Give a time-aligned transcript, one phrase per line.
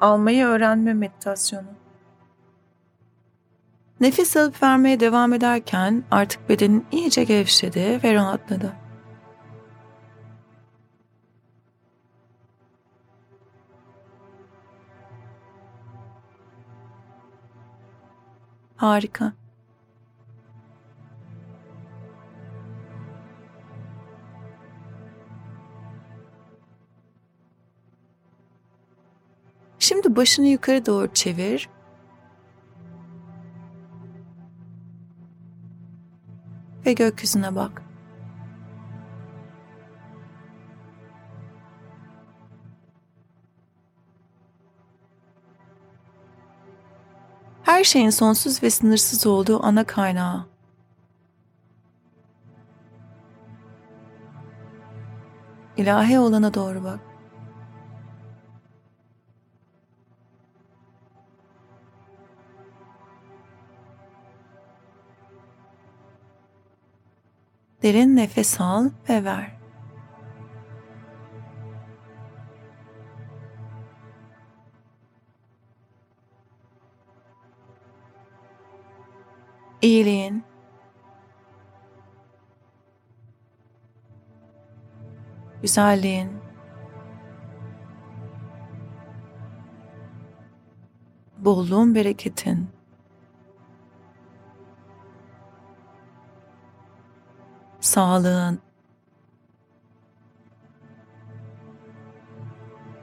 [0.00, 1.68] almayı öğrenme meditasyonu.
[4.00, 8.72] Nefes alıp vermeye devam ederken artık bedenin iyice gevşedi ve rahatladı.
[18.76, 19.32] Harika.
[29.90, 31.68] Şimdi başını yukarı doğru çevir.
[36.86, 37.82] Ve gökyüzüne bak.
[47.62, 50.46] Her şeyin sonsuz ve sınırsız olduğu ana kaynağı.
[55.76, 57.09] İlahi olana doğru bak.
[67.82, 69.60] Derin nefes al ve ver.
[79.82, 80.44] İyiliğin,
[85.62, 86.30] güzelliğin,
[91.38, 92.68] bolluğun, bereketin,
[98.00, 98.58] sağlığın,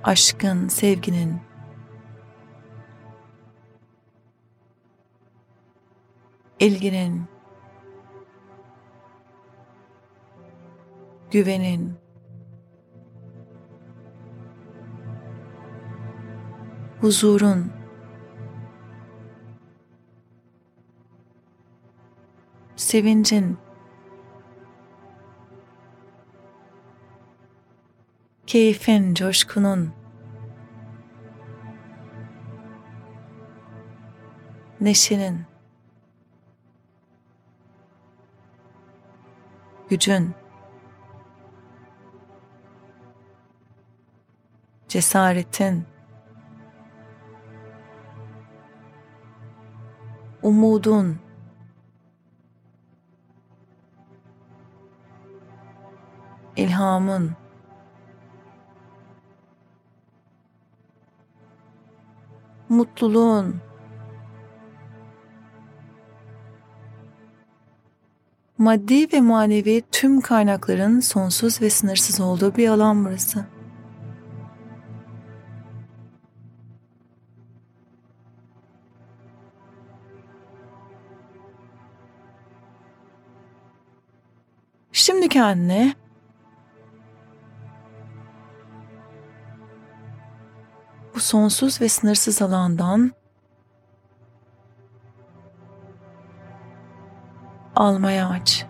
[0.04, 1.42] aşkın, sevginin,
[6.60, 7.26] ilginin,
[11.32, 11.98] güvenin,
[17.02, 17.72] huzurun,
[22.76, 23.67] sevincin,
[28.58, 29.94] keyfin, coşkunun,
[34.82, 35.46] neşenin,
[39.90, 40.36] gücün,
[44.88, 45.86] cesaretin,
[50.44, 51.20] umudun,
[56.56, 57.47] ilhamın,
[62.70, 63.56] mutluluğun,
[68.58, 73.46] maddi ve manevi tüm kaynakların sonsuz ve sınırsız olduğu bir alan burası.
[84.92, 85.94] Şimdi kendine
[91.28, 93.12] sonsuz ve sınırsız alandan
[97.76, 98.66] almaya aç.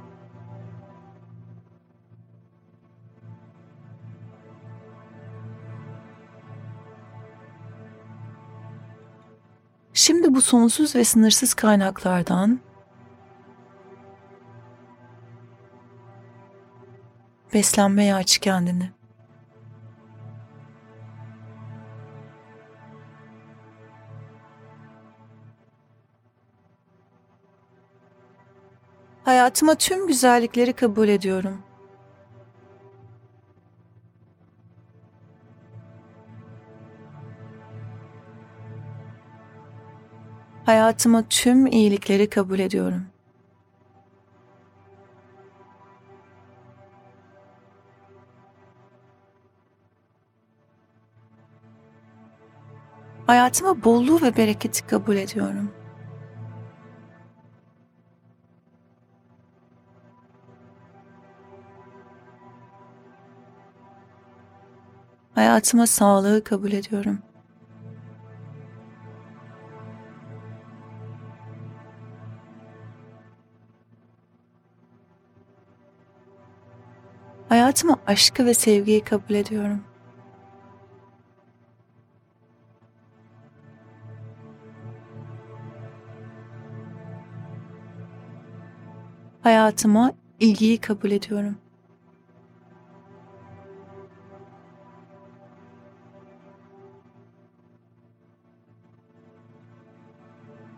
[9.94, 12.60] Şimdi bu sonsuz ve sınırsız kaynaklardan
[17.54, 18.97] beslenmeye aç kendini.
[29.28, 31.62] Hayatıma tüm güzellikleri kabul ediyorum.
[40.66, 43.06] Hayatıma tüm iyilikleri kabul ediyorum.
[53.28, 55.77] Hayatıma bolluğu ve bereketi kabul ediyorum.
[65.38, 67.20] Hayatıma sağlığı kabul ediyorum.
[77.50, 79.84] Hayatıma aşkı ve sevgiyi kabul ediyorum.
[89.42, 91.58] Hayatıma ilgiyi kabul ediyorum.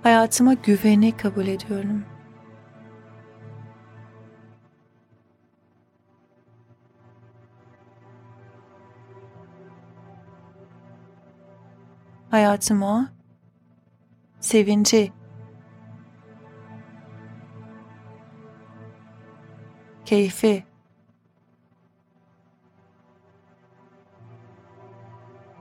[0.10, 2.06] Hayatıma güveni kabul ediyorum.
[12.32, 13.14] Hayatıma
[14.40, 15.12] sevinci,
[20.06, 20.64] keyfi,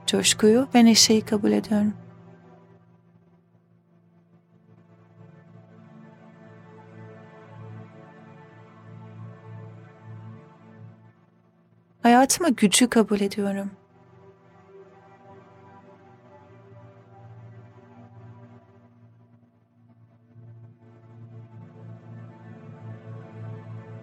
[0.07, 2.08] coşkuyu ve neşeyi kabul ediyorum.
[12.19, 13.71] Hayatıma gücü kabul ediyorum.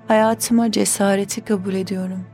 [0.09, 2.25] Hayatıma cesareti kabul ediyorum.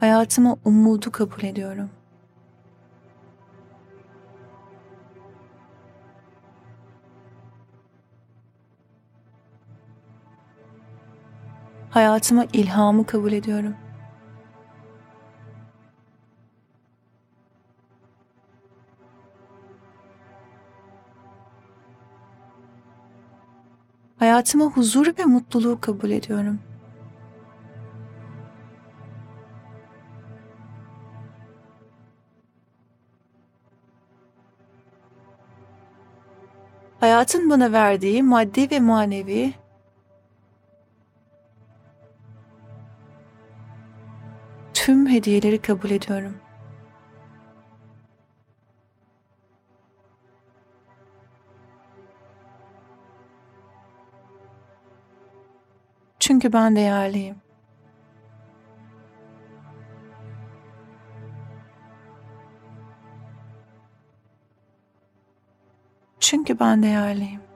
[0.00, 1.97] Hayatıma umudu kabul ediyorum.
[11.98, 13.74] Hayatıma ilhamı kabul ediyorum.
[24.18, 26.58] Hayatıma huzur ve mutluluğu kabul ediyorum.
[37.00, 39.54] Hayatın bana verdiği maddi ve manevi
[45.08, 46.36] hediyeleri kabul ediyorum.
[56.18, 57.36] Çünkü ben değerliyim.
[66.20, 67.47] Çünkü ben değerliyim.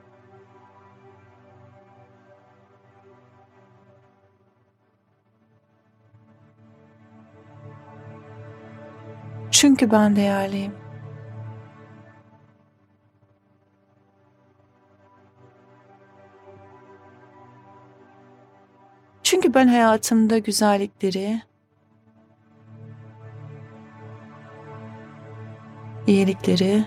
[9.63, 10.73] Çünkü ben değerliyim.
[19.23, 21.43] Çünkü ben hayatımda güzellikleri,
[26.07, 26.85] iyilikleri,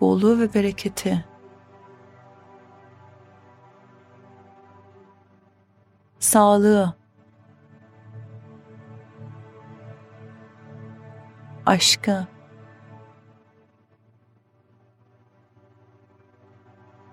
[0.00, 1.24] bolluğu ve bereketi
[6.18, 7.01] sağlığı,
[11.72, 12.26] aşkı,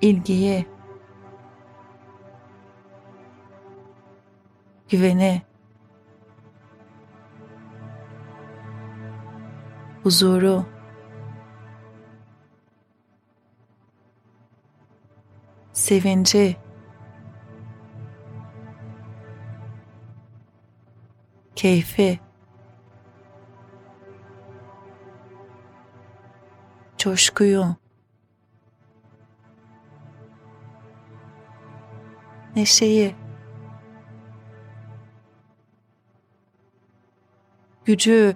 [0.01, 0.65] ilgiyi,
[4.89, 5.41] güveni,
[10.03, 10.65] huzuru,
[15.73, 16.57] sevinci,
[21.55, 22.19] keyfi,
[27.09, 27.75] coşkuyu,
[32.55, 33.15] neşeyi,
[37.85, 38.35] gücü,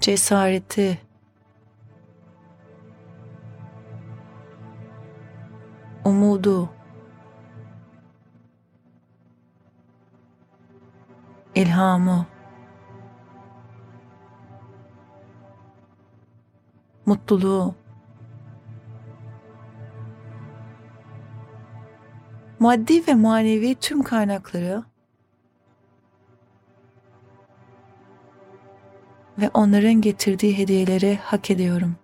[0.00, 0.98] cesareti,
[6.04, 6.70] umudu,
[11.54, 12.26] ilhamı,
[17.06, 17.74] mutluluğu,
[22.58, 24.84] maddi ve manevi tüm kaynakları
[29.38, 31.96] ve onların getirdiği hediyeleri hak ediyorum.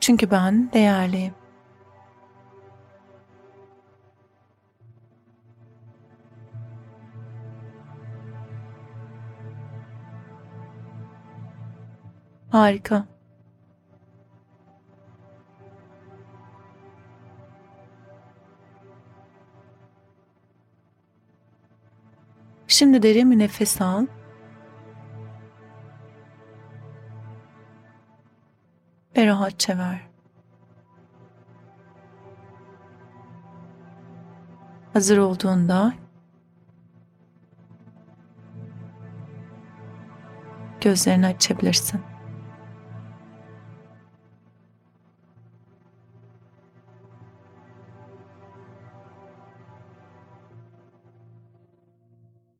[0.00, 1.34] Çünkü ben değerliyim.
[12.58, 13.04] Harika.
[22.66, 24.06] Şimdi derin bir nefes al.
[29.16, 30.08] Ve rahatça ver.
[34.92, 35.92] Hazır olduğunda
[40.80, 42.17] gözlerini açabilirsin.